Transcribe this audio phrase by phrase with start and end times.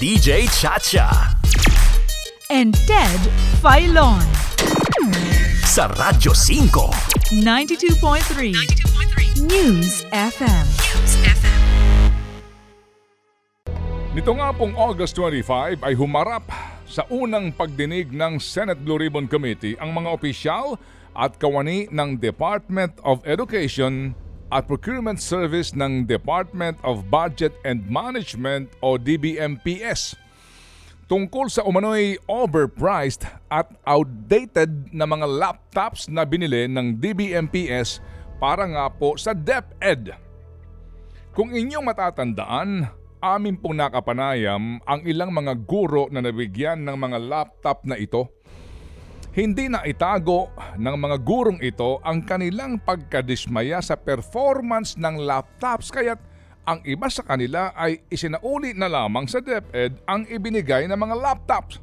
[0.00, 1.36] DJ Chacha.
[2.48, 3.20] and Ted
[3.60, 4.24] Filon.
[5.68, 7.36] Sa Radyo 5.
[7.44, 10.66] 92.3 News FM.
[14.16, 16.48] Nito nga pong August 25 ay humarap
[16.88, 20.80] sa unang pagdinig ng Senate Blue Ribbon Committee ang mga opisyal
[21.12, 24.16] at kawani ng Department of Education
[24.50, 30.18] at Procurement Service ng Department of Budget and Management o DBMPS
[31.10, 37.98] tungkol sa umano'y overpriced at outdated na mga laptops na binili ng DBMPS
[38.38, 40.14] para nga po sa DepEd.
[41.34, 42.86] Kung inyong matatandaan,
[43.18, 48.30] amin pong nakapanayam ang ilang mga guro na nabigyan ng mga laptop na ito.
[49.30, 56.18] Hindi na itago ng mga gurong ito ang kanilang pagkadismaya sa performance ng laptops kaya't
[56.66, 61.78] ang iba sa kanila ay isinauli na lamang sa DepEd ang ibinigay ng mga laptops.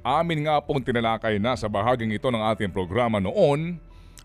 [0.00, 3.76] Amin nga pong tinalakay na sa bahaging ito ng ating programa noon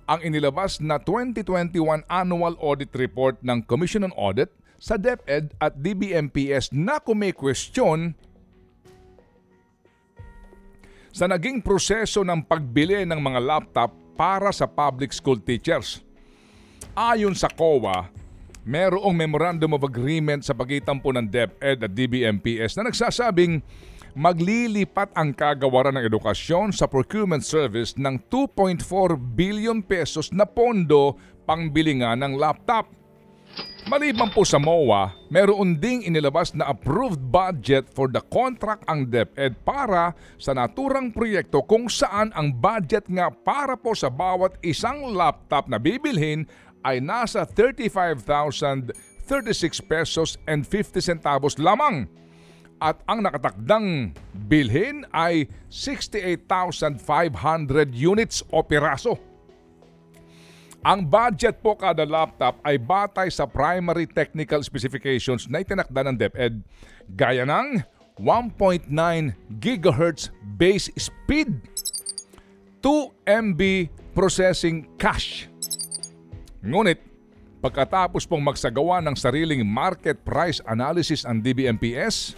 [0.08, 4.48] ang inilabas na 2021 Annual Audit Report ng Commission on Audit
[4.80, 8.16] sa DepEd at DBMPS na question
[11.16, 16.04] sa naging proseso ng pagbili ng mga laptop para sa public school teachers.
[16.92, 18.12] Ayon sa COA,
[18.68, 23.64] merong Memorandum of Agreement sa pagitan po ng DepEd at DBMPS na nagsasabing
[24.12, 28.84] maglilipat ang kagawaran ng edukasyon sa procurement service ng 2.4
[29.16, 31.16] billion pesos na pondo
[31.48, 32.92] pangbili nga ng laptop.
[33.86, 39.62] Maliban po sa MOA, meron ding inilabas na approved budget for the contract ang DepEd
[39.62, 45.70] para sa naturang proyekto kung saan ang budget nga para po sa bawat isang laptop
[45.70, 46.50] na bibilhin
[46.82, 48.90] ay nasa 35,036
[49.86, 52.10] pesos and 50 centavos lamang.
[52.82, 54.18] At ang nakatakdang
[54.50, 56.98] bilhin ay 68,500
[57.94, 59.35] units o piraso.
[60.86, 66.62] Ang budget po kada laptop ay batay sa primary technical specifications na itinakda ng DepEd
[67.10, 67.82] gaya ng
[68.22, 68.94] 1.9
[69.58, 71.58] GHz base speed,
[72.86, 73.62] 2 MB
[74.14, 75.50] processing cache.
[76.62, 77.02] Ngunit,
[77.66, 82.38] pagkatapos pong magsagawa ng sariling market price analysis ang DBMPS,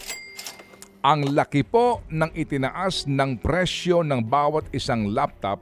[1.04, 5.60] ang laki po ng itinaas ng presyo ng bawat isang laptop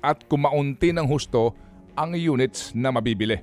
[0.00, 1.67] at kumaunti ng husto
[1.98, 3.42] ang units na mabibili.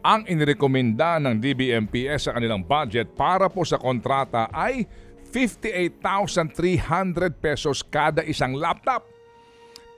[0.00, 4.88] Ang inirekomenda ng DBMPS sa kanilang budget para po sa kontrata ay
[5.28, 9.04] 58,300 pesos kada isang laptop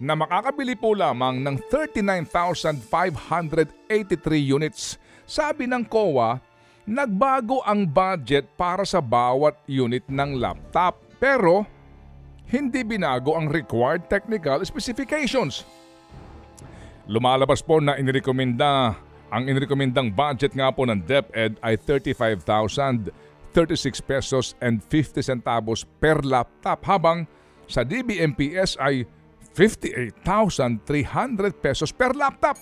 [0.02, 3.62] na makakabili po lamang ng 39,583
[4.42, 4.98] units.
[5.22, 6.42] Sabi ng COA,
[6.82, 11.62] nagbago ang budget para sa bawat unit ng laptop pero
[12.50, 15.62] hindi binago ang required technical specifications.
[17.10, 18.94] Lumalabas po na inirekomenda
[19.32, 23.10] ang inirekomendang budget nga po ng DepEd ay 35,036
[24.04, 27.24] pesos and 50 centavos per laptop habang
[27.64, 29.08] sa DBMPS ay
[29.56, 30.84] 58,300
[31.56, 32.60] pesos per laptop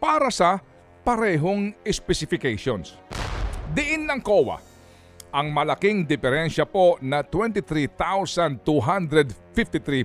[0.00, 0.64] para sa
[1.04, 2.96] parehong specifications.
[3.76, 4.56] Diin ng COA,
[5.34, 8.62] ang malaking diferensya po na 23,253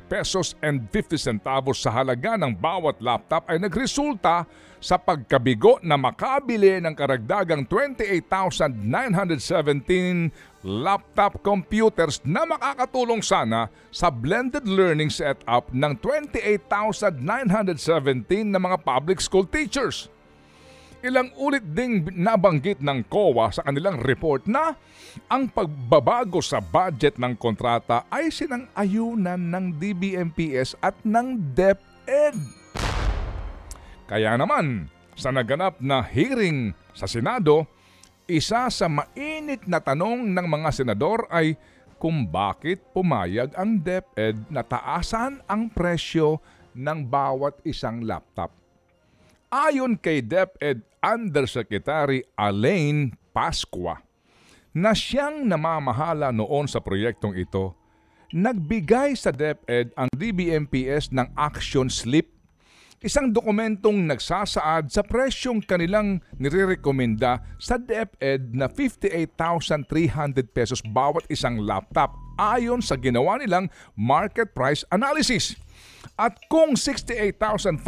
[0.02, 4.50] pesos and 50 centavos sa halaga ng bawat laptop ay nagresulta
[4.82, 10.34] sa pagkabigo na makabili ng karagdagang 28,917
[10.66, 17.22] laptop computers na makakatulong sana sa blended learning setup ng 28,917
[18.50, 20.10] na mga public school teachers.
[21.00, 24.76] Ilang ulit ding nabanggit ng COA sa kanilang report na
[25.32, 32.36] ang pagbabago sa budget ng kontrata ay sinang-ayunan ng DBMPS at ng DepEd.
[34.12, 37.64] Kaya naman, sa naganap na hearing sa Senado,
[38.28, 41.56] isa sa mainit na tanong ng mga senador ay
[41.96, 46.44] kung bakit pumayag ang DepEd na taasan ang presyo
[46.76, 48.59] ng bawat isang laptop.
[49.50, 53.98] Ayon kay DepEd Undersecretary Alain Pasqua,
[54.78, 57.74] na siyang namamahala noon sa proyektong ito,
[58.30, 62.30] nagbigay sa DepEd ang DBMPS ng action slip,
[63.02, 72.14] isang dokumentong nagsasaad sa presyong kanilang nirerekomenda sa DepEd na 58,300 pesos bawat isang laptop
[72.38, 73.66] ayon sa ginawa nilang
[73.98, 75.58] market price analysis.
[76.20, 77.80] At kung 68,500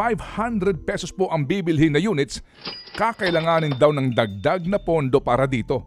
[0.88, 2.40] pesos po ang bibilhin na units,
[2.96, 5.84] kakailanganin daw ng dagdag na pondo para dito.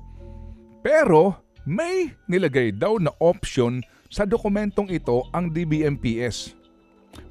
[0.84, 3.80] Pero may nilagay daw na option
[4.12, 6.52] sa dokumentong ito ang DBMPS.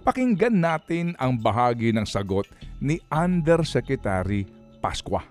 [0.01, 2.49] Pakinggan natin ang bahagi ng sagot
[2.81, 4.49] ni Undersecretary
[4.81, 5.23] Pasqua.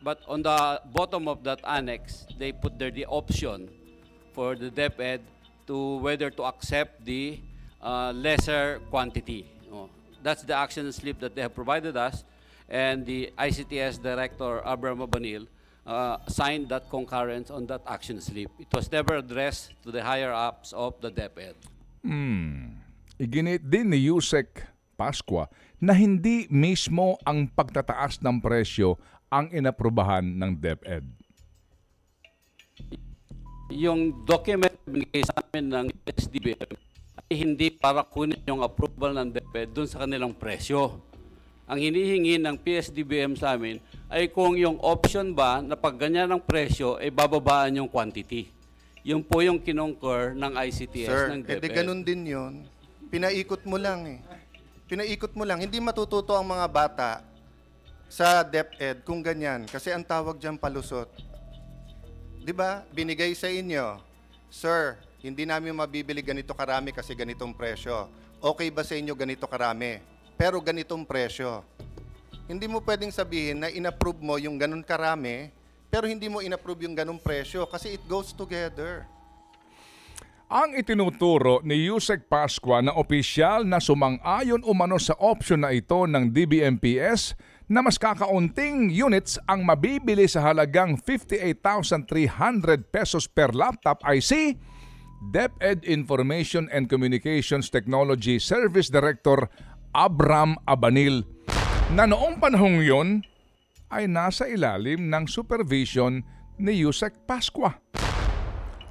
[0.00, 3.68] But on the bottom of that annex, they put there the option
[4.32, 5.20] for the DepEd
[5.68, 7.36] to whether to accept the
[7.82, 9.48] uh, lesser quantity.
[9.72, 9.88] Oh,
[10.22, 12.24] that's the action slip that they have provided us,
[12.68, 15.46] and the ICTS Director Abraham Abanil
[15.86, 18.50] uh, signed that concurrence on that action slip.
[18.58, 21.56] It was never addressed to the higher ups of the DepEd.
[23.20, 24.64] Iginit din ni Yusek
[24.96, 28.96] Pasqua na hindi mismo ang pagtataas ng presyo
[29.28, 31.04] ang inaprubahan ng DepEd.
[33.76, 36.89] Yung document binigay sa amin ng SDBM
[37.30, 40.98] hindi para kunin yung approval ng DepEd dun sa kanilang presyo.
[41.70, 43.78] Ang hinihingi ng PSDBM sa amin
[44.10, 48.50] ay kung yung option ba na pag ganyan ang presyo ay bababaan yung quantity.
[49.06, 51.78] Yun po yung kinongker ng ICTS Sir, ng edi DepEd.
[51.78, 52.66] ganun din yun.
[53.14, 54.18] Pinaikot mo lang eh.
[54.90, 55.62] Pinaikot mo lang.
[55.62, 57.22] Hindi matututo ang mga bata
[58.10, 59.70] sa DepEd kung ganyan.
[59.70, 61.06] Kasi ang tawag dyan palusot.
[62.42, 62.82] Di ba?
[62.90, 64.02] Binigay sa inyo.
[64.50, 68.08] Sir, hindi namin mabibili ganito karami kasi ganitong presyo.
[68.40, 70.00] Okay ba sa inyo ganito karami?
[70.40, 71.60] Pero ganitong presyo.
[72.48, 75.52] Hindi mo pwedeng sabihin na inapprove mo yung ganun karami,
[75.92, 79.04] pero hindi mo inapprove yung ganung presyo kasi it goes together.
[80.50, 86.26] Ang itinuturo ni Yusek Pasqua na opisyal na sumang-ayon umano sa option na ito ng
[86.26, 87.38] DBMPS
[87.70, 94.58] na mas kakaunting units ang mabibili sa halagang 58,300 pesos per laptop ay si
[95.20, 99.52] DepEd Information and Communications Technology Service Director
[99.92, 101.28] Abram Abanil
[101.92, 103.20] na noong panahong yon
[103.92, 106.24] ay nasa ilalim ng supervision
[106.56, 107.76] ni Yusek Pasqua.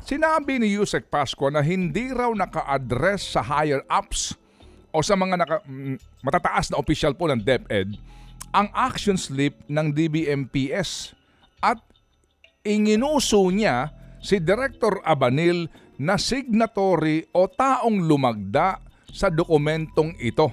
[0.05, 4.37] Sinabi ni Yusek Pasqua na hindi raw naka-address sa higher ups
[4.93, 7.97] o sa mga naka, mm, matataas na opisyal po ng DepEd
[8.53, 11.13] ang action slip ng DBMPS
[11.61, 11.81] at
[12.61, 18.79] inginuso niya si Director Abanil na signatory o taong lumagda
[19.11, 20.47] sa dokumentong ito.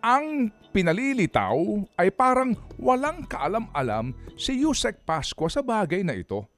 [0.00, 1.60] Ang pinalilitaw
[2.00, 6.48] ay parang walang kaalam-alam si Yusek Pasqua sa bagay na ito.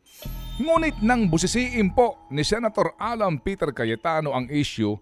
[0.62, 4.94] Ngunit nang busisiin po ni Senator Alan Peter Cayetano ang issue,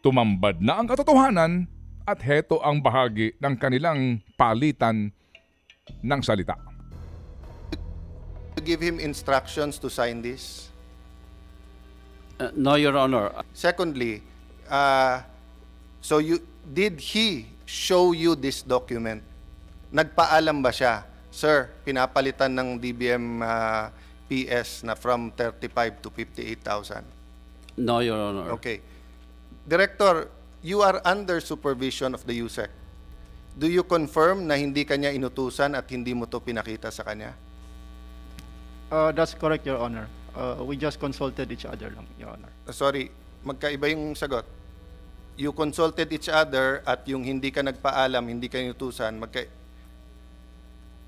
[0.00, 1.68] tumambad na ang katotohanan
[2.08, 5.12] at heto ang bahagi ng kanilang palitan
[6.00, 6.56] ng salita.
[8.62, 10.71] Give him instructions to sign this.
[12.42, 13.30] Uh, no, Your Honor.
[13.54, 14.18] Secondly,
[14.66, 15.22] uh,
[16.02, 19.22] so you did he show you this document?
[19.94, 21.06] Nagpaalam ba siya?
[21.30, 23.94] Sir, pinapalitan ng DBM uh,
[24.26, 27.78] PS na from 35 to 58,000.
[27.78, 28.50] No, Your Honor.
[28.58, 28.82] Okay.
[29.62, 30.26] Director,
[30.66, 32.66] you are under supervision of the USEC.
[33.54, 37.36] Do you confirm na hindi kanya inutusan at hindi mo to pinakita sa kanya?
[38.90, 40.10] Uh, that's correct, Your Honor.
[40.32, 42.48] Uh, we just consulted each other lang, Your Honor.
[42.64, 43.12] Uh, Sorry,
[43.44, 44.48] magkaiba yung sagot.
[45.36, 49.44] You consulted each other at yung hindi ka nagpaalam, hindi ka inutusan, magka...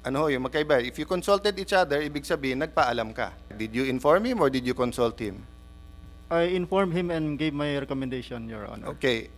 [0.05, 0.85] Ano ho, yung magkaiba.
[0.85, 3.33] If you consulted each other, ibig sabihin, nagpaalam ka.
[3.57, 5.41] Did you inform him or did you consult him?
[6.29, 8.93] I informed him and gave my recommendation, Your Honor.
[8.97, 9.33] Okay.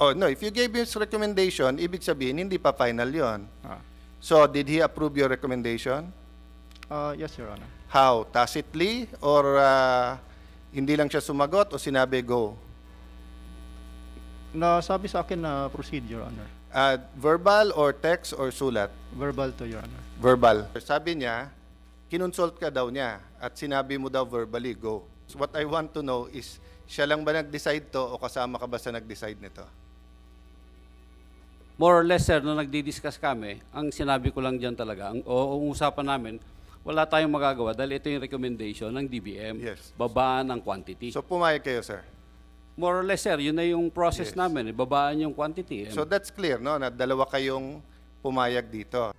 [0.00, 3.48] Oh, no, if you gave his recommendation, ibig sabihin, hindi pa final yon.
[3.64, 3.80] Ah.
[4.20, 6.12] So, did he approve your recommendation?
[6.88, 7.68] Uh, yes, Your Honor.
[7.88, 8.26] How?
[8.28, 9.06] Tacitly?
[9.22, 10.18] Or uh,
[10.74, 12.58] hindi lang siya sumagot o sinabi go?
[14.56, 16.48] Nasabi sa akin na proceed, Your Honor.
[16.72, 18.92] Uh, verbal or text or sulat?
[19.14, 20.02] Verbal to, Your Honor.
[20.20, 20.68] Verbal.
[20.80, 21.52] Sabi niya,
[22.08, 25.04] kinonsult ka daw niya at sinabi mo daw verbally, go.
[25.26, 28.66] So what I want to know is, siya lang ba nag-decide to o kasama ka
[28.66, 29.64] ba sa nag-decide nito?
[31.76, 35.60] More or less, sir, nung nagdi-discuss kami, ang sinabi ko lang dyan talaga, ang, o,
[35.60, 36.34] ang usapan namin,
[36.86, 39.90] wala tayong magagawa dahil ito yung recommendation ng DBM, Yes.
[39.98, 41.10] babaan ng quantity.
[41.10, 42.06] So pumayag kayo, sir.
[42.78, 44.38] More or less, sir, yun na yung process Yes.
[44.38, 45.90] namin, babaan yung quantity.
[45.90, 46.78] So that's clear, no?
[46.78, 47.82] Na dalawa kayong
[48.22, 49.10] pumayag dito.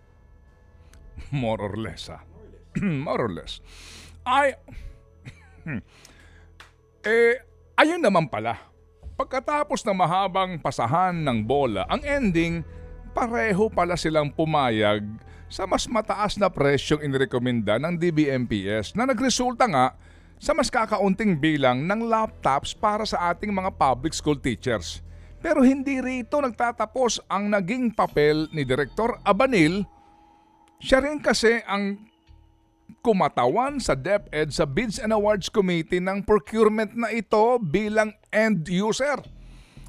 [1.35, 2.23] More or less, ah.
[2.79, 3.59] More or less.
[4.23, 4.55] Ay,
[7.03, 7.43] eh,
[7.75, 8.63] ayun naman pala.
[9.19, 12.63] Pagkatapos ng mahabang pasahan ng bola, ang ending,
[13.11, 15.03] pareho pala silang pumayag
[15.47, 19.95] sa mas mataas na presyong inirekomenda ng DBMPS na nagresulta nga
[20.37, 25.01] sa mas kakaunting bilang ng laptops para sa ating mga public school teachers.
[25.41, 29.87] Pero hindi rito nagtatapos ang naging papel ni Direktor Abanil
[30.77, 31.97] siya rin kasi ang
[33.01, 39.17] kumatawan sa DepEd sa Bids and Awards Committee ng procurement na ito bilang end user.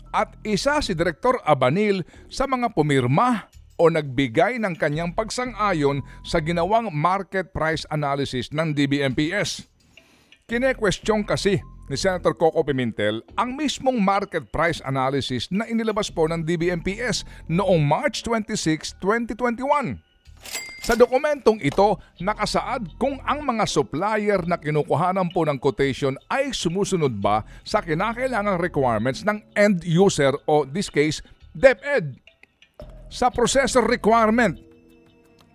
[0.08, 6.90] At isa si Direktor Abanil sa mga pumirma o nagbigay ng kanyang pagsang-ayon sa ginawang
[6.90, 9.64] market price analysis ng DBMPS.
[10.50, 16.44] Kine-question kasi ni Senator Coco Pimentel ang mismong market price analysis na inilabas po ng
[16.44, 19.96] DBMPS noong March 26, 2021.
[20.88, 27.12] Sa dokumentong ito, nakasaad kung ang mga supplier na kinukuhanan po ng quotation ay sumusunod
[27.20, 31.20] ba sa kinakailangang requirements ng end user o this case,
[31.52, 32.27] DepEd.
[33.08, 34.60] Sa processor requirement,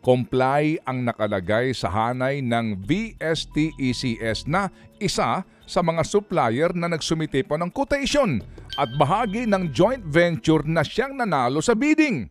[0.02, 7.56] comply ang nakalagay sa hanay ng VSTECS na isa sa mga supplier na nagsumite po
[7.56, 8.42] ng quotation
[8.74, 12.26] at bahagi ng joint venture na siyang nanalo sa bidding.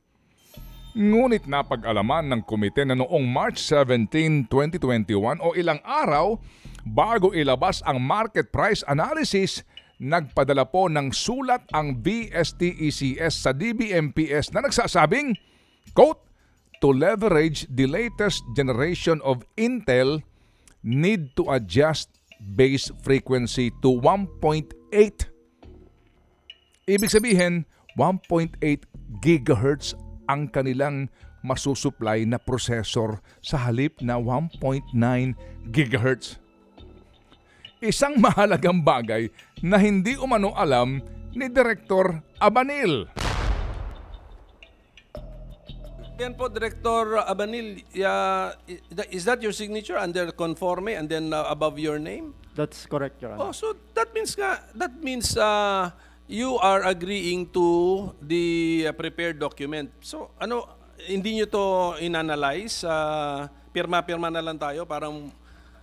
[0.92, 6.36] Ngunit napag-alaman ng komite na noong March 17, 2021 o ilang araw
[6.82, 9.62] bago ilabas ang market price analysis,
[10.02, 15.38] nagpadala po ng sulat ang VSTECS sa DBMPS na nagsasabing,
[15.94, 16.18] quote,
[16.82, 20.26] to leverage the latest generation of Intel,
[20.82, 22.10] need to adjust
[22.42, 24.74] base frequency to 1.8.
[26.90, 27.62] Ibig sabihin,
[27.94, 28.58] 1.8
[29.22, 29.94] gigahertz
[30.26, 31.06] ang kanilang
[31.46, 34.90] masusupply na processor sa halip na 1.9
[35.70, 36.42] gigahertz.
[37.78, 39.30] Isang mahalagang bagay
[39.62, 40.98] na hindi umano alam
[41.30, 43.06] ni Direktor Abanil.
[46.18, 48.58] Yan po, Director Abanil, yeah,
[49.08, 52.34] is that your signature under conforme and then uh, above your name?
[52.52, 53.48] That's correct, Your Honor.
[53.48, 55.88] Oh, so that means nga, that means uh,
[56.28, 59.88] you are agreeing to the uh, prepared document.
[60.04, 60.68] So ano,
[61.08, 61.64] hindi nyo to
[62.02, 62.84] inanalyze?
[62.84, 65.32] Uh, pirma-pirma na lang tayo, parang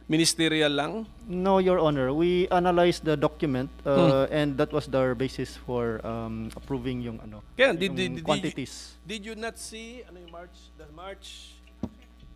[0.09, 1.05] ministerial lang?
[1.29, 2.11] No, Your Honor.
[2.11, 7.45] We analyzed the document uh, and that was the basis for um, approving yung ano,
[7.55, 8.97] Kaya, did, did, did, quantities.
[9.05, 11.53] Did you not see ano yung March the March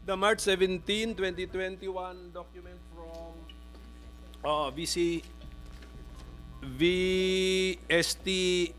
[0.05, 1.89] the March 17 2021
[2.29, 3.33] document from
[4.45, 5.25] uh, VC
[6.63, 8.27] VST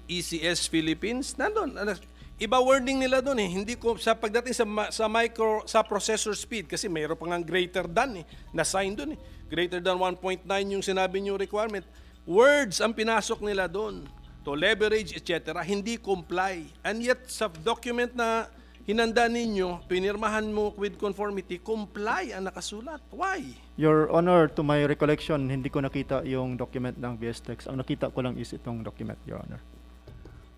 [0.09, 1.93] ECS Philippines nandun ano,
[2.39, 6.67] iba wording nila doon eh hindi ko sa pagdating sa sa micro sa processor speed
[6.67, 10.83] kasi mayroon pa nga greater than eh na sign doon eh greater than 1.9 yung
[10.83, 11.87] sinabi niyo requirement
[12.27, 14.03] words ang pinasok nila doon
[14.45, 16.69] to leverage, etc., hindi comply.
[16.85, 18.47] And yet, sa document na
[18.85, 23.01] hinanda ninyo, pinirmahan mo with conformity, comply ang nakasulat.
[23.09, 23.57] Why?
[23.81, 27.73] Your Honor, to my recollection, hindi ko nakita yung document ng VSTEX.
[27.73, 29.65] Ang nakita ko lang is itong document, Your Honor.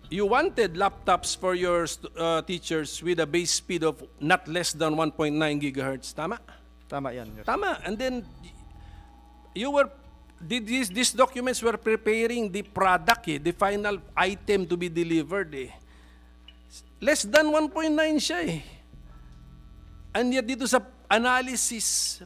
[0.07, 1.83] You wanted laptops for your
[2.15, 6.15] uh, teachers with a base speed of not less than 1.9 gigahertz.
[6.15, 6.39] Tama?
[6.87, 7.75] Tama yan, Your Tama.
[7.83, 8.23] And then,
[9.53, 9.91] you were,
[10.39, 15.53] did these, these documents were preparing the product, eh, the final item to be delivered.
[15.53, 15.75] Eh.
[17.01, 18.61] Less than 1.9 siya eh.
[20.15, 20.79] And yet dito sa
[21.11, 22.23] analysis,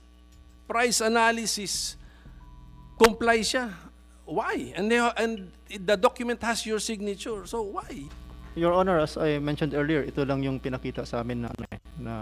[0.69, 1.97] price analysis,
[2.93, 3.73] comply siya.
[4.29, 4.71] Why?
[4.77, 7.45] And, they, and the document has your signature.
[7.45, 8.07] So why?
[8.55, 11.51] Your Honor, as I mentioned earlier, ito lang yung pinakita sa amin na,
[11.95, 12.13] na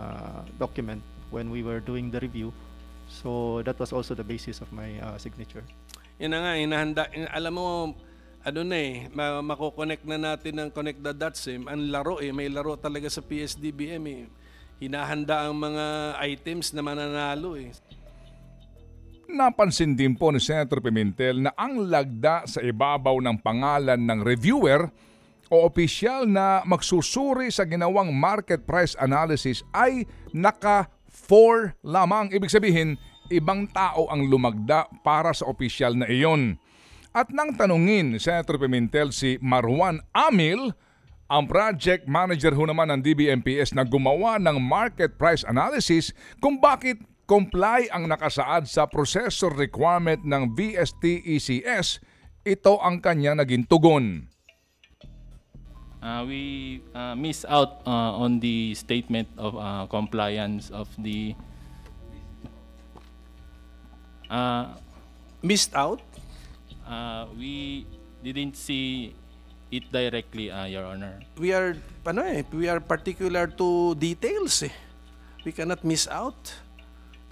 [0.61, 1.01] document
[1.33, 2.53] when we were doing the review.
[3.09, 5.65] So that was also the basis of my uh, signature.
[6.21, 7.03] Yan na nga, hinahanda.
[7.17, 7.67] in- Alam mo,
[8.45, 11.57] ano na eh, ma- mako-connect na natin ng Connect the Dots eh.
[11.57, 14.23] Ang laro eh, may laro talaga sa PSDBM eh.
[14.79, 15.85] Hinahanda ang mga
[16.23, 17.73] items na mananalo eh.
[19.29, 24.89] Napansin din po ni Senator Pimentel na ang lagda sa ibabaw ng pangalan ng reviewer
[25.53, 32.33] o opisyal na magsusuri sa ginawang market price analysis ay naka 4 lamang.
[32.33, 32.97] Ibig sabihin,
[33.29, 36.57] ibang tao ang lumagda para sa opisyal na iyon.
[37.13, 40.73] At nang tanungin ni Senator Pimentel si Marwan Amil,
[41.29, 46.97] ang project manager ho naman ng DBMPS na gumawa ng market price analysis kung bakit
[47.29, 52.01] comply ang nakasaad sa processor requirement ng VST-ECS,
[52.41, 54.25] ito ang kanya naging tugon.
[56.01, 56.41] Uh, we
[56.97, 61.37] uh, miss out uh, on the statement of uh, compliance of the
[64.31, 64.73] uh,
[65.39, 66.03] Missed out?
[66.89, 67.85] uh, we
[68.25, 69.13] didn't see
[69.71, 71.21] it directly, uh, Your Honor.
[71.37, 74.73] We are, ano eh, we are particular to details eh.
[75.45, 76.51] We cannot miss out.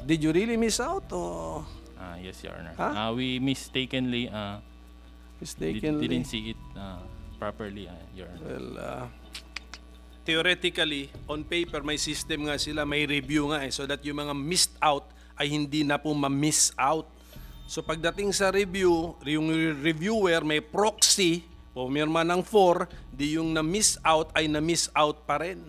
[0.05, 1.65] Did you really miss out or
[1.97, 2.73] Uh, yes, Your Honor.
[2.77, 2.93] Huh?
[2.93, 6.07] Uh, we mistakenly uh, did, mistakenly?
[6.07, 7.01] didn't see it uh,
[7.41, 8.45] properly, uh, Your Honor.
[8.45, 9.05] Well, uh,
[10.21, 14.37] theoretically, on paper, may system nga sila, may review nga eh, so that yung mga
[14.37, 15.09] missed out
[15.41, 17.09] ay hindi na po ma-miss out.
[17.65, 19.49] So pagdating sa review, yung
[19.81, 25.65] reviewer may proxy, pumirma ng 4, di yung na-miss out ay na-miss out pa rin.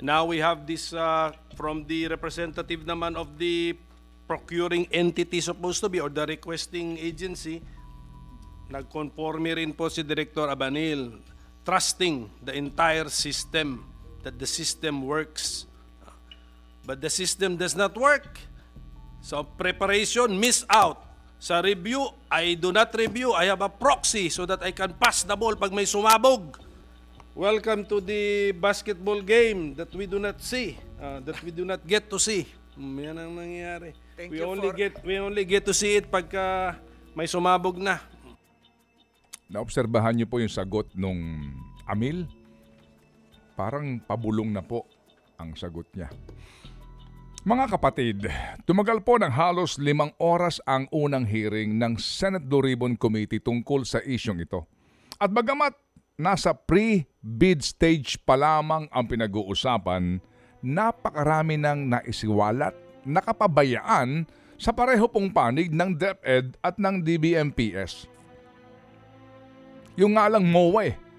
[0.00, 3.76] Now we have this uh, from the representative naman of the
[4.24, 7.60] procuring entity supposed to be or the requesting agency,
[8.72, 11.20] nagconforme rin po si Director Abanil,
[11.68, 13.84] trusting the entire system,
[14.24, 15.68] that the system works.
[16.86, 18.40] But the system does not work.
[19.20, 21.04] So preparation, miss out.
[21.40, 23.32] Sa review, I do not review.
[23.32, 26.69] I have a proxy so that I can pass the ball pag may sumabog.
[27.30, 31.78] Welcome to the basketball game that we do not see, uh, that we do not
[31.86, 32.42] get to see.
[32.74, 33.90] Mm, Yan ang nangyayari.
[34.18, 36.74] Thank we you only for- get we only get to see it pagka
[37.14, 38.02] may sumabog na.
[39.46, 41.50] Naobserbahan niyo po yung sagot nung
[41.86, 42.26] Amil?
[43.54, 44.86] Parang pabulong na po
[45.34, 46.10] ang sagot niya.
[47.42, 48.18] Mga kapatid,
[48.68, 53.82] tumagal po ng halos limang oras ang unang hearing ng Senate Blue Ribbon Committee tungkol
[53.82, 54.68] sa isyong ito.
[55.18, 55.74] At bagamat
[56.20, 60.20] nasa pre-bid stage pa lamang ang pinag-uusapan,
[60.60, 62.76] napakarami ng naisiwalat,
[63.08, 64.28] nakapabayaan
[64.60, 68.04] sa pareho pong panig ng DepEd at ng DBMPS.
[69.96, 71.10] Yung nga lang MOA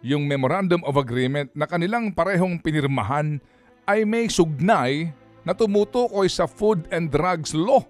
[0.00, 3.40] yung Memorandum of Agreement na kanilang parehong pinirmahan
[3.84, 5.12] ay may sugnay
[5.44, 7.84] na tumutukoy sa Food and Drugs Law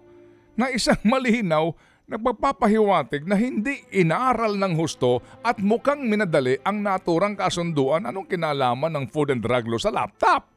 [0.59, 1.75] na isang malinaw
[2.11, 8.91] na pagpapahiwatig na hindi inaaral ng husto at mukhang minadali ang naturang kasunduan anong kinalaman
[8.91, 10.51] ng Food and Drug Law sa laptop.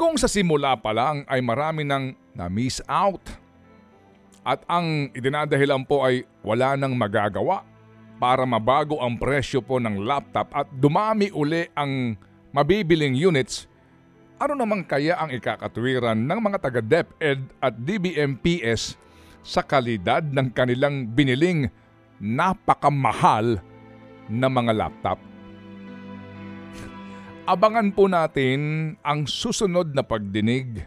[0.00, 3.20] Kung sa simula pa lang ay marami nang na-miss out
[4.40, 7.60] at ang idinadahilan po ay wala nang magagawa
[8.16, 12.16] para mabago ang presyo po ng laptop at dumami uli ang
[12.56, 13.68] mabibiling units,
[14.40, 18.96] ano naman kaya ang ikakatwiran ng mga taga DepEd at DBMPS
[19.40, 21.68] sa kalidad ng kanilang biniling
[22.20, 23.60] napakamahal
[24.28, 25.18] na mga laptop?
[27.52, 30.84] Abangan po natin ang susunod na pagdinig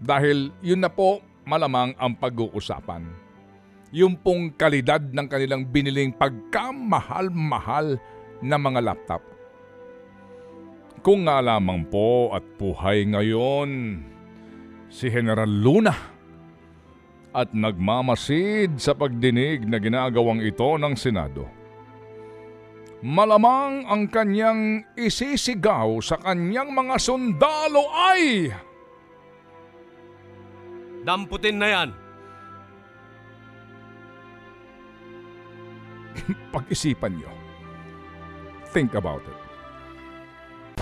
[0.00, 3.26] dahil yun na po malamang ang pag-uusapan
[3.94, 7.96] yung pong kalidad ng kanilang biniling pagkamahal-mahal
[8.42, 9.22] na mga laptop.
[11.00, 14.02] Kung nga lamang po at buhay ngayon
[14.90, 16.15] si General Luna
[17.36, 21.44] at nagmamasid sa pagdinig na ginagawang ito ng Senado.
[23.04, 28.48] Malamang ang kanyang isisigaw sa kanyang mga sundalo ay...
[31.04, 31.88] Damputin na yan.
[36.56, 37.30] Pag-isipan nyo.
[38.72, 39.45] Think about it.